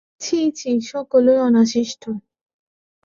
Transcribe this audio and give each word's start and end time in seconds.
ছি 0.21 0.39
ছি, 0.51 0.71
সকলই 0.83 1.37
অনাসৃষ্টি! 1.39 2.11